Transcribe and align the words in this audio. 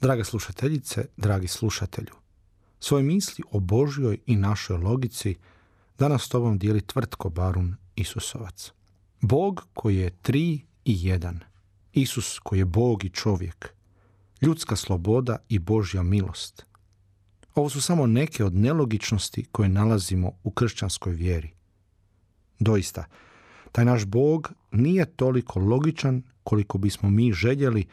Draga 0.00 0.24
slušateljice, 0.24 1.04
dragi 1.16 1.48
slušatelju, 1.48 2.14
svoje 2.80 3.04
misli 3.04 3.44
o 3.50 3.60
Božjoj 3.60 4.18
i 4.26 4.36
našoj 4.36 4.76
logici 4.76 5.34
danas 5.98 6.22
s 6.22 6.28
tobom 6.28 6.58
dijeli 6.58 6.80
tvrtko 6.80 7.30
Barun 7.30 7.76
Isusovac. 7.96 8.72
Bog 9.20 9.66
koji 9.74 9.96
je 9.96 10.10
tri 10.22 10.60
i 10.84 11.06
jedan. 11.06 11.40
Isus 11.92 12.38
koji 12.38 12.58
je 12.58 12.64
Bog 12.64 13.04
i 13.04 13.10
čovjek. 13.10 13.74
Ljudska 14.42 14.76
sloboda 14.76 15.36
i 15.48 15.58
Božja 15.58 16.02
milost. 16.02 16.66
Ovo 17.54 17.68
su 17.68 17.80
samo 17.80 18.06
neke 18.06 18.44
od 18.44 18.54
nelogičnosti 18.54 19.44
koje 19.52 19.68
nalazimo 19.68 20.32
u 20.42 20.50
kršćanskoj 20.50 21.12
vjeri. 21.12 21.50
Doista, 22.58 23.04
taj 23.72 23.84
naš 23.84 24.04
Bog 24.04 24.52
nije 24.70 25.06
toliko 25.06 25.60
logičan 25.60 26.22
koliko 26.42 26.78
bismo 26.78 27.10
mi 27.10 27.32
željeli 27.32 27.86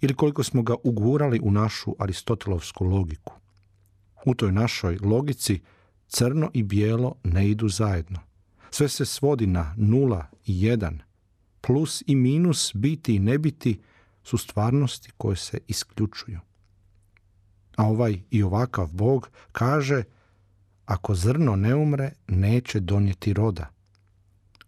ili 0.00 0.14
koliko 0.14 0.42
smo 0.42 0.62
ga 0.62 0.74
ugurali 0.84 1.40
u 1.42 1.50
našu 1.50 1.94
aristotelovsku 1.98 2.84
logiku. 2.84 3.32
U 4.26 4.34
toj 4.34 4.52
našoj 4.52 4.98
logici 5.02 5.60
crno 6.08 6.50
i 6.52 6.62
bijelo 6.62 7.14
ne 7.24 7.48
idu 7.48 7.68
zajedno. 7.68 8.18
Sve 8.70 8.88
se 8.88 9.06
svodi 9.06 9.46
na 9.46 9.74
nula 9.76 10.26
i 10.46 10.62
jedan. 10.62 11.00
Plus 11.60 12.02
i 12.06 12.14
minus, 12.14 12.70
biti 12.74 13.14
i 13.14 13.18
ne 13.18 13.38
biti 13.38 13.80
su 14.22 14.38
stvarnosti 14.38 15.10
koje 15.16 15.36
se 15.36 15.58
isključuju. 15.68 16.40
A 17.76 17.86
ovaj 17.86 18.20
i 18.30 18.42
ovakav 18.42 18.88
Bog 18.92 19.30
kaže 19.52 20.02
ako 20.84 21.14
zrno 21.14 21.56
ne 21.56 21.74
umre, 21.74 22.12
neće 22.28 22.80
donijeti 22.80 23.32
roda. 23.32 23.70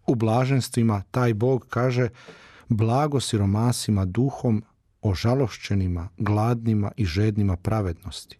U 0.06 0.14
blaženstvima 0.14 1.02
taj 1.10 1.34
Bog 1.34 1.66
kaže 1.70 2.08
blago 2.68 3.20
siromasima 3.20 4.04
duhom, 4.04 4.62
ožalošćenima, 5.02 6.08
gladnima 6.16 6.92
i 6.96 7.04
žednima 7.04 7.56
pravednosti. 7.56 8.38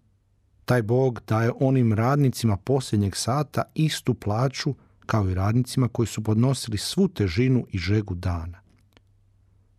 Taj 0.64 0.82
Bog 0.82 1.20
daje 1.26 1.52
onim 1.60 1.92
radnicima 1.92 2.56
posljednjeg 2.56 3.16
sata 3.16 3.62
istu 3.74 4.14
plaću 4.14 4.74
kao 5.06 5.30
i 5.30 5.34
radnicima 5.34 5.88
koji 5.88 6.06
su 6.06 6.24
podnosili 6.24 6.78
svu 6.78 7.08
težinu 7.08 7.66
i 7.70 7.78
žegu 7.78 8.14
dana. 8.14 8.60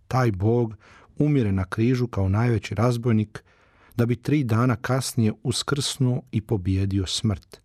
Taj 0.07 0.31
Bog 0.31 0.75
umire 1.17 1.51
na 1.51 1.65
križu 1.65 2.07
kao 2.07 2.29
najveći 2.29 2.75
razbojnik 2.75 3.43
da 3.95 4.05
bi 4.05 4.15
tri 4.15 4.43
dana 4.43 4.75
kasnije 4.75 5.33
uskrsnuo 5.43 6.21
i 6.31 6.41
pobijedio 6.41 7.05
smrt. 7.05 7.61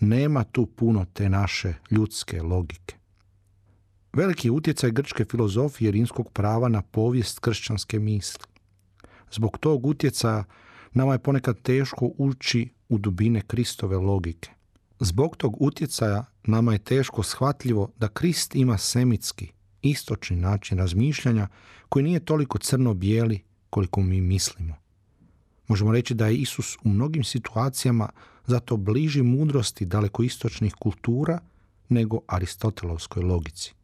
Nema 0.00 0.44
tu 0.44 0.66
puno 0.66 1.06
te 1.12 1.28
naše 1.28 1.74
ljudske 1.90 2.42
logike. 2.42 2.96
Veliki 4.14 4.50
utjecaj 4.50 4.90
grčke 4.90 5.24
filozofije 5.24 5.90
rimskog 5.90 6.30
prava 6.32 6.68
na 6.68 6.82
povijest 6.82 7.38
kršćanske 7.38 7.98
misli. 7.98 8.44
Zbog 9.32 9.58
tog 9.58 9.86
utjecaja 9.86 10.44
nama 10.92 11.12
je 11.12 11.18
ponekad 11.18 11.62
teško 11.62 12.10
ući 12.18 12.68
u 12.88 12.98
dubine 12.98 13.40
Kristove 13.40 13.96
logike. 13.96 14.50
Zbog 15.00 15.36
tog 15.36 15.62
utjecaja 15.62 16.24
nama 16.44 16.72
je 16.72 16.78
teško 16.78 17.22
shvatljivo 17.22 17.92
da 17.96 18.08
Krist 18.08 18.54
ima 18.54 18.78
semitski, 18.78 19.52
istočni 19.82 20.36
način 20.36 20.78
razmišljanja 20.78 21.48
koji 21.88 22.02
nije 22.02 22.24
toliko 22.24 22.58
crno-bijeli 22.58 23.40
koliko 23.70 24.00
mi 24.00 24.20
mislimo. 24.20 24.74
Možemo 25.68 25.92
reći 25.92 26.14
da 26.14 26.26
je 26.26 26.36
Isus 26.36 26.76
u 26.84 26.88
mnogim 26.88 27.24
situacijama 27.24 28.08
zato 28.46 28.76
bliži 28.76 29.22
mudrosti 29.22 29.84
daleko 29.84 30.22
istočnih 30.22 30.74
kultura 30.74 31.38
nego 31.88 32.20
aristotelovskoj 32.26 33.22
logici. 33.22 33.74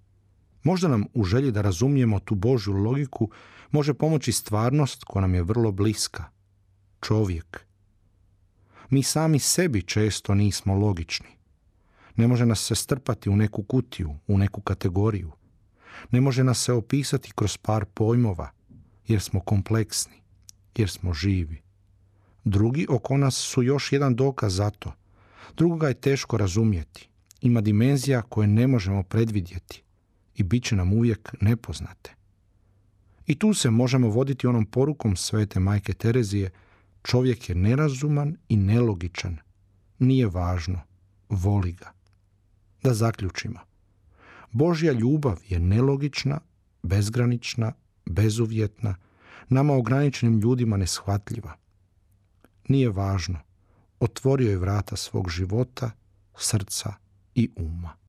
Možda 0.62 0.88
nam 0.88 1.04
u 1.14 1.24
želji 1.24 1.50
da 1.50 1.62
razumijemo 1.62 2.18
tu 2.18 2.34
Božju 2.34 2.74
logiku 2.74 3.30
može 3.70 3.94
pomoći 3.94 4.32
stvarnost 4.32 5.04
koja 5.04 5.20
nam 5.20 5.34
je 5.34 5.42
vrlo 5.42 5.72
bliska. 5.72 6.24
Čovjek. 7.00 7.66
Mi 8.90 9.02
sami 9.02 9.38
sebi 9.38 9.82
često 9.82 10.34
nismo 10.34 10.74
logični. 10.74 11.28
Ne 12.16 12.28
može 12.28 12.46
nas 12.46 12.60
se 12.60 12.74
strpati 12.74 13.30
u 13.30 13.36
neku 13.36 13.62
kutiju, 13.62 14.16
u 14.26 14.38
neku 14.38 14.60
kategoriju. 14.60 15.32
Ne 16.10 16.20
može 16.20 16.44
nas 16.44 16.64
se 16.64 16.72
opisati 16.72 17.32
kroz 17.34 17.56
par 17.56 17.84
pojmova, 17.84 18.50
jer 19.08 19.20
smo 19.20 19.40
kompleksni, 19.40 20.22
jer 20.76 20.90
smo 20.90 21.14
živi. 21.14 21.62
Drugi 22.44 22.86
oko 22.88 23.16
nas 23.16 23.34
su 23.34 23.62
još 23.62 23.92
jedan 23.92 24.16
dokaz 24.16 24.54
za 24.54 24.70
to. 24.70 24.92
Drugoga 25.56 25.88
je 25.88 26.00
teško 26.00 26.36
razumjeti. 26.36 27.08
Ima 27.40 27.60
dimenzija 27.60 28.22
koje 28.22 28.48
ne 28.48 28.66
možemo 28.66 29.02
predvidjeti 29.02 29.82
i 30.40 30.42
bit 30.42 30.64
će 30.64 30.76
nam 30.76 30.92
uvijek 30.92 31.34
nepoznate. 31.40 32.14
I 33.26 33.38
tu 33.38 33.54
se 33.54 33.70
možemo 33.70 34.08
voditi 34.08 34.46
onom 34.46 34.66
porukom 34.66 35.16
svete 35.16 35.60
majke 35.60 35.92
Terezije, 35.92 36.50
čovjek 37.02 37.48
je 37.48 37.54
nerazuman 37.54 38.36
i 38.48 38.56
nelogičan. 38.56 39.36
Nije 39.98 40.26
važno, 40.26 40.80
voli 41.28 41.72
ga. 41.72 41.92
Da 42.82 42.94
zaključimo. 42.94 43.60
Božja 44.52 44.92
ljubav 44.92 45.38
je 45.48 45.58
nelogična, 45.58 46.40
bezgranična, 46.82 47.72
bezuvjetna, 48.06 48.96
nama 49.48 49.74
ograničenim 49.74 50.40
ljudima 50.40 50.76
neshvatljiva. 50.76 51.56
Nije 52.68 52.90
važno, 52.90 53.38
otvorio 54.00 54.50
je 54.50 54.58
vrata 54.58 54.96
svog 54.96 55.30
života, 55.30 55.90
srca 56.36 56.94
i 57.34 57.50
uma. 57.56 57.99